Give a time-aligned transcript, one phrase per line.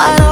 [0.00, 0.27] I don't